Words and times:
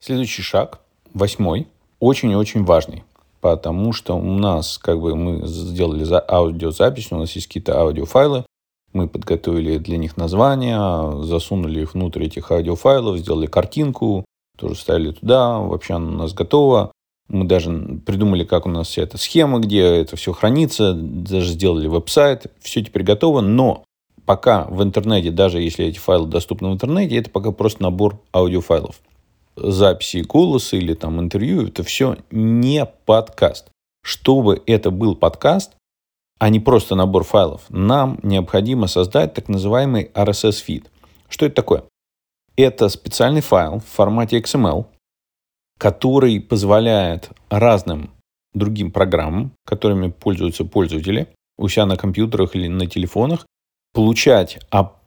Следующий 0.00 0.42
шаг, 0.42 0.80
восьмой, 1.12 1.66
очень-очень 1.98 2.64
важный. 2.64 3.02
Потому 3.40 3.92
что 3.92 4.16
у 4.16 4.32
нас, 4.32 4.78
как 4.78 5.00
бы, 5.00 5.16
мы 5.16 5.44
сделали 5.46 6.04
за 6.04 6.24
аудиозапись, 6.26 7.10
у 7.10 7.16
нас 7.16 7.32
есть 7.32 7.48
какие-то 7.48 7.80
аудиофайлы, 7.80 8.44
мы 8.92 9.08
подготовили 9.08 9.78
для 9.78 9.96
них 9.96 10.16
названия, 10.16 11.22
засунули 11.22 11.80
их 11.82 11.94
внутрь 11.94 12.24
этих 12.24 12.50
аудиофайлов, 12.52 13.18
сделали 13.18 13.46
картинку, 13.46 14.24
тоже 14.56 14.76
ставили 14.76 15.10
туда, 15.12 15.58
вообще 15.58 15.94
она 15.94 16.10
у 16.10 16.14
нас 16.14 16.32
готова. 16.32 16.92
Мы 17.28 17.44
даже 17.44 17.70
придумали, 18.06 18.44
как 18.44 18.66
у 18.66 18.70
нас 18.70 18.88
вся 18.88 19.02
эта 19.02 19.18
схема, 19.18 19.58
где 19.58 19.82
это 19.82 20.16
все 20.16 20.32
хранится, 20.32 20.94
даже 20.94 21.50
сделали 21.50 21.88
веб-сайт, 21.88 22.46
все 22.60 22.84
теперь 22.84 23.02
готово, 23.02 23.40
но 23.40 23.82
пока 24.24 24.64
в 24.64 24.80
интернете, 24.82 25.32
даже 25.32 25.60
если 25.60 25.86
эти 25.86 25.98
файлы 25.98 26.28
доступны 26.28 26.68
в 26.68 26.72
интернете, 26.72 27.16
это 27.16 27.30
пока 27.30 27.50
просто 27.50 27.82
набор 27.82 28.20
аудиофайлов. 28.32 29.00
Записи 29.60 30.18
голоса 30.18 30.76
или 30.76 30.94
там 30.94 31.20
интервью, 31.20 31.66
это 31.66 31.82
все 31.82 32.16
не 32.30 32.86
подкаст. 32.86 33.70
Чтобы 34.02 34.62
это 34.66 34.90
был 34.90 35.16
подкаст, 35.16 35.72
а 36.38 36.48
не 36.48 36.60
просто 36.60 36.94
набор 36.94 37.24
файлов, 37.24 37.62
нам 37.68 38.20
необходимо 38.22 38.86
создать 38.86 39.34
так 39.34 39.48
называемый 39.48 40.10
RSS-фид. 40.14 40.90
Что 41.28 41.46
это 41.46 41.56
такое? 41.56 41.84
Это 42.56 42.88
специальный 42.88 43.40
файл 43.40 43.80
в 43.80 43.84
формате 43.84 44.40
XML, 44.40 44.86
который 45.78 46.40
позволяет 46.40 47.30
разным 47.50 48.10
другим 48.54 48.90
программам, 48.90 49.52
которыми 49.64 50.10
пользуются 50.10 50.64
пользователи, 50.64 51.28
у 51.56 51.68
себя 51.68 51.86
на 51.86 51.96
компьютерах 51.96 52.54
или 52.54 52.68
на 52.68 52.86
телефонах, 52.86 53.46
получать 53.92 54.58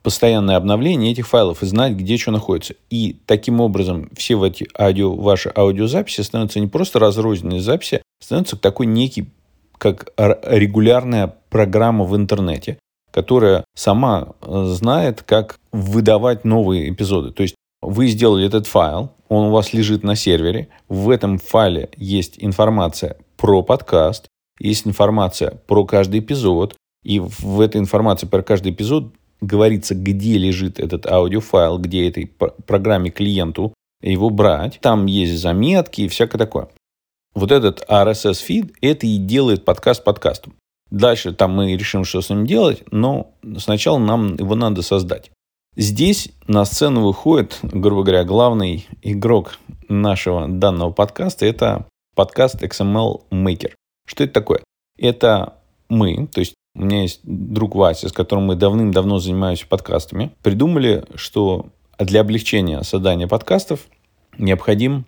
постоянное 0.03 0.55
обновление 0.55 1.11
этих 1.11 1.27
файлов 1.27 1.63
и 1.63 1.65
знать, 1.65 1.93
где 1.93 2.17
что 2.17 2.31
находится. 2.31 2.75
И 2.89 3.17
таким 3.25 3.61
образом 3.61 4.09
все 4.15 4.43
эти 4.45 4.67
аудио, 4.77 5.13
ваши 5.13 5.51
аудиозаписи 5.55 6.21
становятся 6.21 6.59
не 6.59 6.67
просто 6.67 6.99
разрозненные 6.99 7.61
записи, 7.61 8.01
становятся 8.19 8.57
такой 8.57 8.87
некий, 8.87 9.29
как 9.77 10.11
регулярная 10.17 11.35
программа 11.49 12.05
в 12.05 12.15
интернете, 12.15 12.77
которая 13.11 13.63
сама 13.75 14.29
э, 14.41 14.65
знает, 14.67 15.23
как 15.23 15.57
выдавать 15.71 16.45
новые 16.45 16.89
эпизоды. 16.89 17.31
То 17.31 17.43
есть 17.43 17.55
вы 17.81 18.07
сделали 18.07 18.45
этот 18.45 18.67
файл, 18.67 19.11
он 19.27 19.47
у 19.47 19.51
вас 19.51 19.73
лежит 19.73 20.03
на 20.03 20.15
сервере, 20.15 20.69
в 20.87 21.09
этом 21.09 21.37
файле 21.37 21.89
есть 21.97 22.35
информация 22.37 23.17
про 23.37 23.63
подкаст, 23.63 24.27
есть 24.59 24.85
информация 24.85 25.59
про 25.67 25.85
каждый 25.85 26.19
эпизод, 26.19 26.75
и 27.03 27.19
в 27.19 27.59
этой 27.59 27.81
информации 27.81 28.27
про 28.27 28.43
каждый 28.43 28.71
эпизод 28.71 29.13
говорится, 29.41 29.95
где 29.95 30.37
лежит 30.37 30.79
этот 30.79 31.05
аудиофайл, 31.07 31.77
где 31.79 32.07
этой 32.07 32.27
программе 32.65 33.09
клиенту 33.09 33.73
его 34.01 34.29
брать. 34.29 34.79
Там 34.81 35.05
есть 35.07 35.39
заметки 35.39 36.01
и 36.01 36.07
всякое 36.07 36.37
такое. 36.37 36.69
Вот 37.33 37.51
этот 37.51 37.83
RSS-фид, 37.89 38.73
это 38.81 39.07
и 39.07 39.17
делает 39.17 39.65
подкаст 39.65 40.03
подкастом. 40.03 40.53
Дальше 40.89 41.33
там 41.33 41.53
мы 41.55 41.75
решим, 41.77 42.03
что 42.03 42.21
с 42.21 42.29
ним 42.29 42.45
делать, 42.45 42.83
но 42.91 43.33
сначала 43.57 43.97
нам 43.97 44.35
его 44.35 44.55
надо 44.55 44.81
создать. 44.81 45.31
Здесь 45.77 46.29
на 46.47 46.65
сцену 46.65 47.05
выходит, 47.05 47.59
грубо 47.63 48.03
говоря, 48.03 48.25
главный 48.25 48.87
игрок 49.01 49.57
нашего 49.87 50.49
данного 50.49 50.91
подкаста. 50.91 51.45
Это 51.45 51.87
подкаст 52.13 52.61
XML 52.61 53.21
Maker. 53.31 53.71
Что 54.05 54.25
это 54.25 54.33
такое? 54.33 54.59
Это 54.97 55.53
мы, 55.87 56.27
то 56.27 56.41
есть 56.41 56.55
у 56.75 56.83
меня 56.83 57.01
есть 57.01 57.19
друг 57.23 57.75
Вася, 57.75 58.09
с 58.09 58.13
которым 58.13 58.45
мы 58.45 58.55
давным-давно 58.55 59.19
занимаемся 59.19 59.67
подкастами, 59.67 60.31
придумали, 60.41 61.05
что 61.15 61.67
для 61.99 62.21
облегчения 62.21 62.81
создания 62.83 63.27
подкастов 63.27 63.81
необходим 64.37 65.05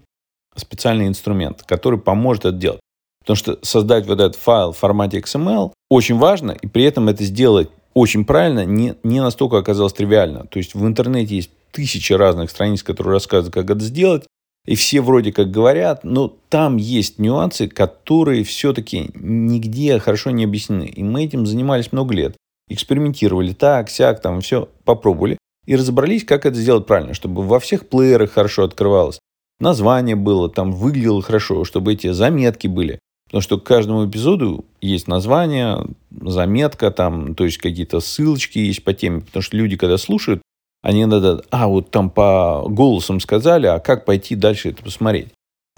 специальный 0.56 1.08
инструмент, 1.08 1.64
который 1.64 2.00
поможет 2.00 2.46
это 2.46 2.58
делать. 2.58 2.80
Потому 3.22 3.38
что 3.38 3.58
создать 3.62 4.06
вот 4.06 4.20
этот 4.20 4.36
файл 4.36 4.74
в 4.74 4.78
формате 4.78 5.20
XML 5.20 5.72
очень 5.90 6.18
важно, 6.18 6.52
и 6.52 6.68
при 6.68 6.84
этом 6.84 7.08
это 7.08 7.24
сделать 7.24 7.70
очень 7.94 8.26
правильно 8.26 8.66
не, 8.66 8.96
не 9.04 9.22
настолько 9.22 9.58
оказалось 9.58 9.94
тривиально. 9.94 10.46
То 10.48 10.58
есть 10.58 10.76
в 10.76 10.86
интернете 10.86 11.36
есть 11.36 11.52
тысячи 11.72 12.14
разных 12.14 12.52
страниц, 12.52 12.84
которые 12.84 13.14
рассказывают, 13.14 13.54
как 13.54 13.70
это 13.70 13.80
сделать. 13.80 14.26
И 14.66 14.76
все 14.76 15.02
вроде 15.02 15.34
как 15.34 15.52
говорят, 15.52 16.04
но 16.04 16.34
там 16.50 16.78
есть 16.78 17.20
нюансы, 17.20 17.68
которые 17.68 18.44
все-таки 18.44 19.10
нигде 19.14 20.00
хорошо 20.00 20.32
не 20.32 20.46
объяснены. 20.46 20.86
И 20.86 21.04
мы 21.04 21.26
этим 21.26 21.46
занимались 21.46 21.92
много 21.92 22.14
лет. 22.14 22.38
Экспериментировали 22.70 23.52
так, 23.52 23.90
сяк, 23.90 24.22
там 24.22 24.40
все 24.40 24.70
попробовали. 24.86 25.38
И 25.66 25.76
разобрались, 25.76 26.24
как 26.24 26.46
это 26.46 26.56
сделать 26.56 26.86
правильно, 26.86 27.14
чтобы 27.14 27.44
во 27.44 27.60
всех 27.60 27.88
плеерах 27.90 28.32
хорошо 28.32 28.64
открывалось. 28.64 29.20
Название 29.60 30.16
было, 30.16 30.50
там 30.50 30.72
выглядело 30.72 31.22
хорошо, 31.22 31.66
чтобы 31.66 31.94
эти 31.94 32.12
заметки 32.12 32.68
были. 32.68 33.00
Потому 33.26 33.42
что 33.42 33.60
к 33.60 33.64
каждому 33.64 34.08
эпизоду 34.08 34.66
есть 34.82 35.08
название, 35.08 35.86
заметка, 36.12 36.92
там, 36.92 37.34
то 37.36 37.46
есть 37.46 37.58
какие-то 37.58 38.00
ссылочки 38.00 38.60
есть 38.60 38.84
по 38.84 38.94
теме. 38.94 39.22
Потому 39.22 39.42
что 39.42 39.58
люди, 39.58 39.76
когда 39.76 39.98
слушают, 39.98 40.42
они 40.84 41.06
надо, 41.06 41.44
а 41.50 41.68
вот 41.68 41.90
там 41.90 42.10
по 42.10 42.66
голосам 42.68 43.20
сказали, 43.20 43.66
а 43.68 43.80
как 43.80 44.06
пойти 44.06 44.36
дальше 44.36 44.70
это 44.70 44.84
посмотреть. 44.84 45.30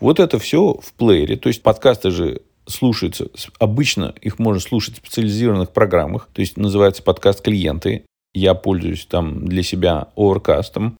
Вот 0.02 0.20
это 0.20 0.40
все 0.40 0.80
в 0.82 0.94
плеере. 0.94 1.38
То 1.38 1.48
есть 1.48 1.64
подкасты 1.64 2.10
же 2.10 2.42
слушаются, 2.68 3.30
обычно 3.60 4.14
их 4.22 4.40
можно 4.40 4.60
слушать 4.60 4.96
в 4.96 4.98
специализированных 4.98 5.70
программах, 5.70 6.28
то 6.34 6.42
есть 6.42 6.58
называется 6.58 7.04
подкаст 7.04 7.42
клиенты. 7.42 8.04
Я 8.34 8.56
пользуюсь 8.56 9.06
там 9.06 9.46
для 9.48 9.64
себя 9.64 10.08
Overcast. 10.18 10.92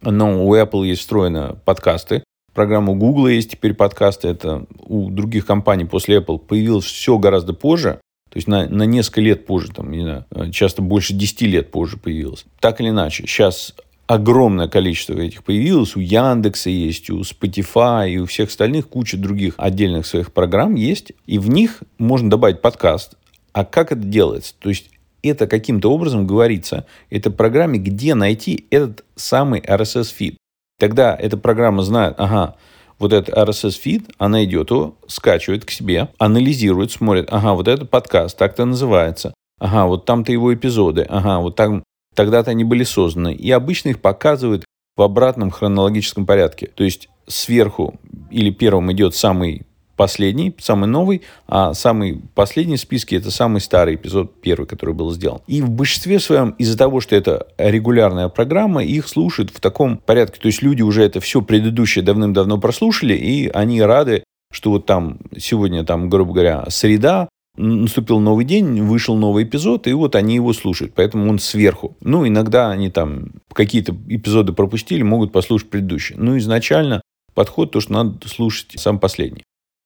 Но 0.00 0.44
у 0.44 0.56
Apple 0.56 0.86
есть 0.86 1.02
встроены 1.02 1.54
подкасты. 1.64 2.24
Программа 2.54 2.94
Google 2.94 3.28
есть 3.28 3.52
теперь 3.52 3.74
подкасты. 3.74 4.28
Это 4.28 4.66
у 4.80 5.10
других 5.10 5.46
компаний 5.46 5.84
после 5.84 6.18
Apple 6.18 6.38
появилось 6.38 6.86
все 6.86 7.18
гораздо 7.18 7.52
позже. 7.52 8.00
То 8.32 8.38
есть 8.38 8.48
на, 8.48 8.66
на 8.66 8.84
несколько 8.84 9.20
лет 9.20 9.44
позже, 9.44 9.70
там, 9.72 9.90
не 9.90 10.00
знаю, 10.00 10.24
часто 10.52 10.80
больше 10.80 11.12
10 11.12 11.42
лет 11.42 11.70
позже 11.70 11.98
появилось. 11.98 12.46
Так 12.60 12.80
или 12.80 12.88
иначе, 12.88 13.26
сейчас 13.26 13.74
огромное 14.06 14.68
количество 14.68 15.12
этих 15.12 15.44
появилось. 15.44 15.96
У 15.96 16.00
Яндекса 16.00 16.70
есть, 16.70 17.10
у 17.10 17.20
Spotify 17.20 18.10
и 18.10 18.16
у 18.16 18.24
всех 18.24 18.48
остальных 18.48 18.88
куча 18.88 19.18
других 19.18 19.52
отдельных 19.58 20.06
своих 20.06 20.32
программ 20.32 20.76
есть. 20.76 21.12
И 21.26 21.38
в 21.38 21.50
них 21.50 21.82
можно 21.98 22.30
добавить 22.30 22.62
подкаст. 22.62 23.18
А 23.52 23.66
как 23.66 23.92
это 23.92 24.00
делается? 24.00 24.54
То 24.58 24.70
есть 24.70 24.88
это 25.22 25.46
каким-то 25.46 25.92
образом 25.92 26.26
говорится 26.26 26.86
это 27.10 27.30
программе, 27.30 27.78
где 27.78 28.14
найти 28.14 28.66
этот 28.70 29.04
самый 29.14 29.60
RSS-фид. 29.60 30.38
Тогда 30.78 31.14
эта 31.14 31.36
программа 31.36 31.82
знает, 31.82 32.14
ага, 32.16 32.56
вот 33.02 33.12
этот 33.12 33.36
RSS-фид, 33.36 34.10
она 34.16 34.44
идет 34.44 34.70
его, 34.70 34.96
скачивает 35.08 35.64
к 35.64 35.70
себе, 35.70 36.08
анализирует, 36.18 36.92
смотрит, 36.92 37.28
ага, 37.30 37.54
вот 37.54 37.68
этот 37.68 37.90
подкаст, 37.90 38.38
так-то 38.38 38.64
называется, 38.64 39.34
ага, 39.58 39.86
вот 39.86 40.04
там-то 40.06 40.32
его 40.32 40.54
эпизоды, 40.54 41.02
ага, 41.08 41.40
вот 41.40 41.56
там, 41.56 41.82
тогда-то 42.14 42.52
они 42.52 42.62
были 42.62 42.84
созданы. 42.84 43.34
И 43.34 43.50
обычно 43.50 43.90
их 43.90 44.00
показывают 44.00 44.64
в 44.96 45.02
обратном 45.02 45.50
хронологическом 45.50 46.26
порядке. 46.26 46.70
То 46.74 46.84
есть 46.84 47.08
сверху 47.26 47.98
или 48.30 48.50
первым 48.50 48.92
идет 48.92 49.16
самый 49.16 49.62
последний, 50.02 50.52
самый 50.58 50.88
новый, 50.88 51.22
а 51.46 51.74
самый 51.74 52.20
последний 52.34 52.74
в 52.74 52.80
списке 52.80 53.18
это 53.18 53.30
самый 53.30 53.60
старый 53.60 53.94
эпизод, 53.94 54.40
первый, 54.40 54.66
который 54.66 54.96
был 54.96 55.12
сделан. 55.12 55.42
И 55.46 55.62
в 55.62 55.70
большинстве 55.70 56.18
своем 56.18 56.56
из-за 56.58 56.76
того, 56.76 57.00
что 57.00 57.14
это 57.14 57.46
регулярная 57.56 58.28
программа, 58.28 58.82
их 58.82 59.06
слушают 59.06 59.50
в 59.50 59.60
таком 59.60 59.98
порядке. 59.98 60.40
То 60.40 60.48
есть 60.48 60.60
люди 60.60 60.82
уже 60.82 61.04
это 61.04 61.20
все 61.20 61.40
предыдущее 61.40 62.04
давным-давно 62.04 62.58
прослушали, 62.58 63.14
и 63.14 63.46
они 63.46 63.80
рады, 63.80 64.24
что 64.52 64.70
вот 64.70 64.86
там 64.86 65.18
сегодня, 65.38 65.84
там, 65.84 66.10
грубо 66.10 66.32
говоря, 66.32 66.64
среда, 66.68 67.28
наступил 67.56 68.18
новый 68.18 68.44
день, 68.44 68.82
вышел 68.82 69.16
новый 69.16 69.44
эпизод, 69.44 69.86
и 69.86 69.92
вот 69.92 70.16
они 70.16 70.34
его 70.34 70.52
слушают. 70.52 70.94
Поэтому 70.96 71.30
он 71.30 71.38
сверху. 71.38 71.96
Ну, 72.00 72.26
иногда 72.26 72.72
они 72.72 72.90
там 72.90 73.26
какие-то 73.52 73.94
эпизоды 74.08 74.52
пропустили, 74.52 75.02
могут 75.02 75.30
послушать 75.30 75.70
предыдущие. 75.70 76.18
Ну, 76.18 76.36
изначально 76.38 77.02
подход, 77.34 77.70
то, 77.70 77.80
что 77.80 77.92
надо 77.92 78.28
слушать 78.28 78.72
сам 78.78 78.98
последний. 78.98 79.41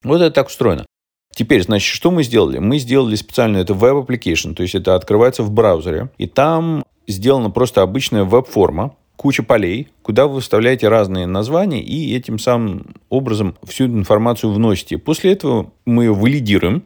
Вот 0.06 0.20
это 0.20 0.31
так 0.31 0.47
устроено. 0.47 0.87
Теперь, 1.35 1.62
значит, 1.62 1.93
что 1.93 2.11
мы 2.11 2.23
сделали? 2.23 2.58
Мы 2.58 2.79
сделали 2.79 3.17
специально 3.17 3.58
это 3.58 3.75
web 3.75 4.06
application, 4.06 4.55
то 4.55 4.62
есть 4.62 4.75
это 4.75 4.94
открывается 4.94 5.43
в 5.43 5.50
браузере, 5.50 6.11
и 6.17 6.26
там 6.26 6.85
сделана 7.08 7.50
просто 7.50 7.82
обычная 7.82 8.25
веб-форма, 8.25 8.94
куча 9.17 9.43
полей, 9.43 9.88
куда 10.03 10.29
вы 10.29 10.41
вставляете 10.41 10.88
разные 10.88 11.26
названия 11.26 11.82
и 11.82 12.14
этим 12.17 12.38
самым 12.38 12.94
образом 13.08 13.56
всю 13.64 13.87
информацию 13.87 14.53
вносите. 14.53 14.97
После 14.97 15.32
этого 15.32 15.73
мы 15.85 16.05
ее 16.05 16.14
валидируем, 16.14 16.85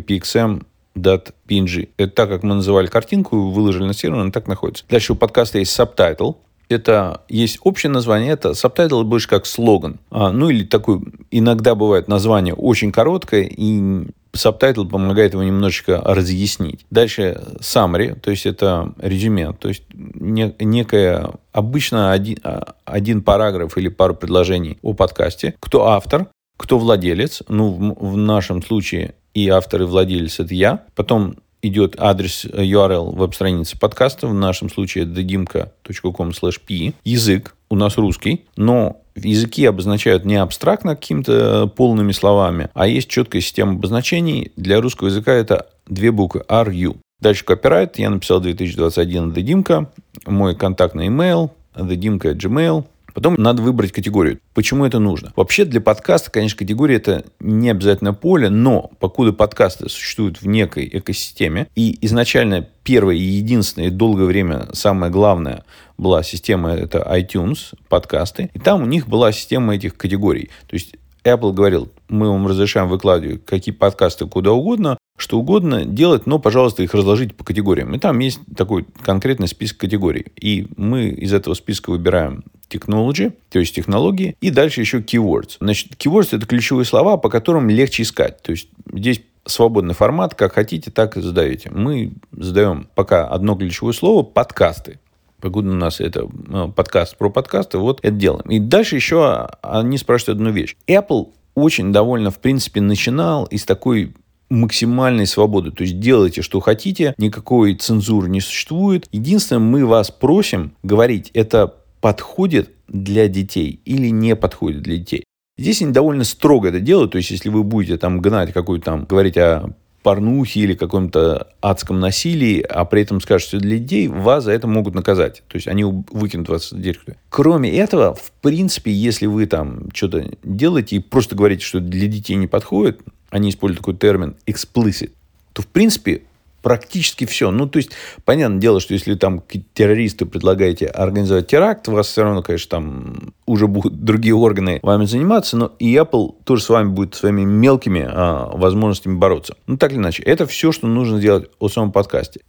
.png. 0.96 1.90
Это 1.98 2.12
так, 2.14 2.30
как 2.30 2.44
мы 2.44 2.56
называли 2.56 2.88
картинку, 2.88 3.50
выложили 3.50 3.84
на 3.84 3.94
сервер, 3.94 4.20
она 4.20 4.32
так 4.32 4.48
находится. 4.48 4.86
Дальше 4.90 5.14
у 5.14 5.16
подкаста 5.16 5.60
есть 5.60 5.78
subtitle. 5.78 6.38
Это 6.68 7.22
есть 7.30 7.60
общее 7.64 7.92
название, 7.92 8.32
это 8.32 8.52
subtitle 8.52 9.04
больше 9.04 9.28
как 9.28 9.46
слоган. 9.46 10.00
А, 10.10 10.32
ну 10.32 10.50
или 10.50 10.64
такой, 10.64 11.00
иногда 11.30 11.76
бывает 11.76 12.08
название 12.08 12.56
очень 12.56 12.92
короткое 12.92 13.44
и 13.44 14.08
Subtitle 14.36 14.88
помогает 14.88 15.34
его 15.34 15.44
немножечко 15.44 16.02
разъяснить. 16.04 16.86
Дальше 16.92 17.42
summary, 17.60 18.20
то 18.20 18.32
есть 18.32 18.46
это 18.46 18.94
резюме, 19.00 19.54
то 19.54 19.70
есть 19.70 19.84
не, 19.94 20.54
некое 20.60 21.32
обычно 21.52 22.12
один, 22.12 22.40
а, 22.44 22.76
один 22.86 23.22
параграф 23.22 23.78
или 23.78 23.88
пару 23.90 24.16
предложений 24.16 24.78
о 24.82 24.94
подкасте. 24.94 25.56
Кто 25.60 25.88
автор, 25.88 26.28
кто 26.58 26.78
владелец, 26.78 27.44
ну, 27.48 27.70
в, 27.70 28.12
в 28.14 28.18
нашем 28.18 28.62
случае 28.62 29.16
и 29.34 29.50
автор, 29.50 29.82
и 29.82 29.86
владелец– 29.86 30.40
это 30.42 30.54
я. 30.54 30.84
Потом 30.96 31.36
идет 31.62 31.96
адрес 31.98 32.46
URL 32.46 33.16
веб-страницы 33.16 33.78
подкаста, 33.78 34.28
в 34.28 34.34
нашем 34.34 34.70
случае 34.70 35.06
thegimka.com 35.06 36.32
p. 36.66 36.94
Язык 37.04 37.56
у 37.70 37.76
нас 37.76 37.98
русский, 37.98 38.46
но 38.56 39.02
языки 39.16 39.66
обозначают 39.66 40.26
не 40.26 40.36
абстрактно 40.36 40.96
какими-то 40.96 41.68
полными 41.68 42.12
словами, 42.12 42.70
а 42.74 42.88
есть 42.88 43.10
четкая 43.10 43.42
система 43.42 43.74
обозначений. 43.74 44.52
Для 44.56 44.82
русского 44.82 45.08
языка 45.08 45.34
это 45.34 45.68
две 45.88 46.12
буквы 46.12 46.44
RU. 46.48 46.98
Дальше 47.22 47.46
копирайт. 47.46 47.98
Я 47.98 48.10
написал 48.10 48.42
2021 48.42 49.32
Дедимка. 49.32 49.90
Мой 50.26 50.56
контактный 50.56 51.08
email 51.08 51.52
Дедимка 51.76 52.32
Gmail. 52.32 52.86
Потом 53.16 53.36
надо 53.36 53.62
выбрать 53.62 53.94
категорию. 53.94 54.40
Почему 54.54 54.86
это 54.86 55.00
нужно? 55.00 55.32
Вообще 55.38 55.64
для 55.64 55.80
подкаста, 55.80 56.30
конечно, 56.32 56.58
категория 56.60 56.98
это 56.98 57.24
не 57.40 57.70
обязательно 57.70 58.14
поле, 58.14 58.50
но 58.50 58.92
покуда 59.00 59.32
подкасты 59.32 59.88
существуют 59.88 60.42
в 60.42 60.48
некой 60.48 60.90
экосистеме, 60.92 61.68
и 61.76 61.98
изначально 62.02 62.68
первое 62.84 63.16
и 63.16 63.24
единственное, 63.24 63.88
и 63.88 63.92
долгое 63.92 64.26
время 64.26 64.68
самое 64.74 65.14
главное 65.14 65.64
была 65.98 66.24
система 66.24 66.72
это 66.72 67.00
iTunes, 67.00 67.74
подкасты, 67.90 68.50
и 68.54 68.60
там 68.60 68.84
у 68.84 68.86
них 68.86 69.08
была 69.08 69.32
система 69.32 69.76
этих 69.76 69.96
категорий. 69.98 70.50
То 70.68 70.76
есть 70.76 70.96
Apple 71.24 71.54
говорил, 71.54 71.92
мы 72.08 72.30
вам 72.30 72.48
разрешаем 72.48 72.88
выкладывать 72.88 73.46
какие 73.46 73.74
подкасты 73.74 74.28
куда 74.28 74.52
угодно, 74.52 74.98
что 75.18 75.40
угодно 75.40 75.86
делать, 75.86 76.26
но, 76.28 76.40
пожалуйста, 76.40 76.84
их 76.84 76.94
разложите 76.94 77.34
по 77.34 77.44
категориям. 77.44 77.96
И 77.96 78.00
там 78.00 78.20
есть 78.20 78.40
такой 78.56 78.86
конкретный 79.02 79.48
список 79.48 79.78
категорий. 79.78 80.26
И 80.40 80.68
мы 80.78 81.08
из 81.08 81.34
этого 81.34 81.54
списка 81.54 81.90
выбираем 81.90 82.44
technology, 82.70 83.34
то 83.50 83.60
есть 83.60 83.74
технологии, 83.74 84.36
и 84.42 84.50
дальше 84.50 84.82
еще 84.82 85.00
keywords. 85.00 85.58
Значит, 85.60 85.94
keywords– 85.94 86.30
это 86.32 86.46
ключевые 86.46 86.86
слова, 86.86 87.18
по 87.18 87.30
которым 87.30 87.70
легче 87.70 88.04
искать. 88.04 88.42
То 88.42 88.52
есть 88.52 88.68
здесь 88.92 89.22
свободный 89.46 89.94
формат, 89.94 90.36
как 90.36 90.54
хотите, 90.54 90.92
так 90.92 91.18
и 91.18 91.22
задаете. 91.22 91.70
Мы 91.72 92.14
задаем 92.32 92.88
пока 92.96 93.28
одно 93.28 93.56
ключевое 93.56 93.94
слово– 93.94 94.24
подкасты. 94.24 95.00
Покуда 95.46 95.70
у 95.70 95.76
нас 95.76 96.02
это 96.02 96.28
ну, 96.48 96.72
подкаст 96.72 97.18
про 97.18 97.30
подкасты, 97.30 97.78
вот 97.78 98.00
это 98.02 98.16
делаем. 98.16 98.50
И 98.50 98.58
дальше 98.58 98.96
еще 98.96 99.48
они 99.62 100.00
спрашивают 100.00 100.40
одну 100.40 100.50
вещь. 100.50 100.76
Apple 100.88 101.34
очень 101.54 101.94
довольно, 101.94 102.32
в 102.32 102.40
принципе, 102.40 102.82
начинал 102.82 103.46
из 103.46 103.64
такой 103.64 104.16
максимальной 104.50 105.28
свободы. 105.28 105.70
То 105.70 105.84
есть 105.84 106.00
делайте, 106.00 106.42
что 106.42 106.62
хотите, 106.62 107.14
никакой 107.20 107.76
цензуры 107.76 108.28
не 108.28 108.42
существует. 108.42 109.08
Единственное, 109.12 109.60
мы 109.60 109.86
вас 109.86 110.10
просим 110.10 110.74
говорить, 110.82 111.30
это 111.36 111.76
подходит 112.02 112.72
для 112.88 113.28
детей 113.28 113.82
или 113.86 114.08
не 114.10 114.36
подходит 114.36 114.82
для 114.82 114.98
детей. 114.98 115.26
Здесь 115.60 115.84
они 115.84 115.92
довольно 115.92 116.24
строго 116.24 116.70
это 116.70 116.80
делают, 116.80 117.12
то 117.12 117.18
есть 117.20 117.30
если 117.30 117.50
вы 117.50 117.62
будете 117.62 118.00
там 118.00 118.20
гнать 118.20 118.52
какую-то 118.52 118.86
там, 118.86 119.06
говорить 119.06 119.38
о 119.38 119.76
порнухе 120.06 120.60
или 120.60 120.76
каком-то 120.76 121.48
адском 121.62 122.00
насилии, 122.00 122.62
а 122.62 122.86
при 122.86 123.02
этом 123.02 123.20
скажете, 123.20 123.58
что 123.58 123.58
для 123.58 123.80
детей, 123.80 124.08
вас 124.08 124.44
за 124.44 124.52
это 124.52 124.68
могут 124.68 124.94
наказать. 124.94 125.42
То 125.48 125.56
есть 125.56 125.68
они 125.68 125.84
выкинут 125.84 126.48
вас 126.48 126.72
из 126.72 126.80
директора. 126.80 127.18
Кроме 127.30 127.76
этого, 127.76 128.14
в 128.14 128.32
принципе, 128.44 128.92
если 128.92 129.26
вы 129.26 129.48
там 129.48 129.90
что-то 129.96 130.30
делаете 130.44 130.98
и 130.98 131.00
просто 131.00 131.36
говорите, 131.36 131.66
что 131.66 131.80
для 131.80 132.06
детей 132.08 132.36
не 132.36 132.46
подходит, 132.46 133.00
они 133.32 133.50
используют 133.50 133.80
такой 133.80 133.96
термин 133.96 134.36
explicit, 134.46 135.10
то 135.54 135.64
в 135.64 135.68
принципе 135.68 136.22
практически 136.66 137.26
все. 137.28 137.52
Ну, 137.52 137.68
то 137.68 137.78
есть, 137.78 137.92
понятное 138.24 138.60
дело, 138.60 138.80
что 138.80 138.96
если 138.96 139.14
там 139.14 139.44
террористы 139.76 140.26
предлагаете 140.26 140.88
организовать 140.88 141.46
теракт, 141.46 141.88
вас 141.88 142.08
все 142.08 142.24
равно, 142.24 142.42
конечно, 142.42 142.70
там 142.72 143.34
уже 143.46 143.68
будут 143.68 144.04
другие 144.04 144.34
органы 144.34 144.80
вами 144.82 145.06
заниматься, 145.06 145.58
но 145.58 145.74
и 145.78 145.94
Apple 145.94 146.34
тоже 146.44 146.64
с 146.64 146.70
вами 146.70 146.88
будет 146.88 147.14
своими 147.14 147.44
мелкими 147.44 148.04
а, 148.10 148.50
возможностями 148.58 149.16
бороться. 149.16 149.56
Ну, 149.68 149.78
так 149.78 149.92
или 149.92 150.00
иначе, 150.00 150.24
это 150.24 150.48
все, 150.48 150.72
что 150.72 150.88
нужно 150.88 151.20
сделать 151.20 151.52
о 151.60 151.70
самом 151.70 151.92
подкасте. 151.92 152.42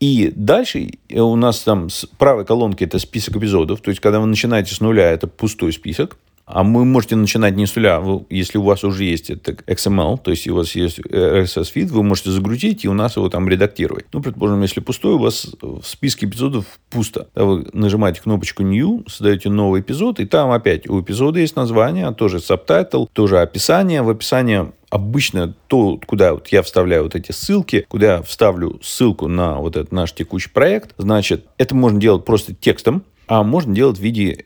И 0.00 0.30
дальше 0.36 0.90
у 1.10 1.36
нас 1.36 1.60
там 1.60 1.88
с 1.88 2.04
правой 2.18 2.44
колонки 2.44 2.84
это 2.84 2.98
список 2.98 3.36
эпизодов. 3.36 3.80
То 3.80 3.88
есть, 3.88 4.02
когда 4.02 4.20
вы 4.20 4.26
начинаете 4.26 4.74
с 4.74 4.82
нуля, 4.82 5.10
это 5.10 5.28
пустой 5.28 5.72
список. 5.72 6.18
А 6.44 6.64
вы 6.64 6.84
можете 6.84 7.16
начинать 7.16 7.56
не 7.56 7.66
с 7.66 7.76
нуля. 7.76 8.02
если 8.28 8.58
у 8.58 8.62
вас 8.62 8.84
уже 8.84 9.04
есть 9.04 9.30
это 9.30 9.52
XML, 9.52 10.18
то 10.22 10.30
есть 10.30 10.48
у 10.48 10.56
вас 10.56 10.74
есть 10.74 10.98
RSS-фид, 10.98 11.90
вы 11.90 12.02
можете 12.02 12.30
загрузить 12.30 12.84
и 12.84 12.88
у 12.88 12.94
нас 12.94 13.16
его 13.16 13.28
там 13.28 13.48
редактировать. 13.48 14.06
Ну, 14.12 14.20
предположим, 14.20 14.60
если 14.62 14.80
пустой, 14.80 15.14
у 15.14 15.18
вас 15.18 15.54
в 15.60 15.82
списке 15.84 16.26
эпизодов 16.26 16.66
пусто. 16.90 17.28
Вы 17.34 17.66
нажимаете 17.72 18.20
кнопочку 18.20 18.62
New, 18.64 19.04
создаете 19.08 19.50
новый 19.50 19.80
эпизод, 19.80 20.20
и 20.20 20.26
там 20.26 20.50
опять 20.50 20.88
у 20.88 21.00
эпизода 21.00 21.38
есть 21.38 21.56
название, 21.56 22.12
тоже 22.12 22.38
subtitle, 22.38 23.08
тоже 23.12 23.40
описание. 23.40 24.02
В 24.02 24.10
описании 24.10 24.72
обычно 24.90 25.54
то, 25.68 25.98
куда 26.04 26.34
вот 26.34 26.48
я 26.48 26.62
вставляю 26.62 27.04
вот 27.04 27.14
эти 27.14 27.32
ссылки, 27.32 27.86
куда 27.88 28.16
я 28.16 28.22
вставлю 28.22 28.80
ссылку 28.82 29.28
на 29.28 29.58
вот 29.58 29.76
этот 29.76 29.92
наш 29.92 30.12
текущий 30.12 30.50
проект, 30.50 30.92
значит, 30.98 31.46
это 31.56 31.74
можно 31.74 32.00
делать 32.00 32.24
просто 32.24 32.54
текстом, 32.54 33.04
а 33.28 33.42
можно 33.42 33.74
делать 33.74 33.98
в 33.98 34.02
виде 34.02 34.44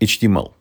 HTML 0.00 0.52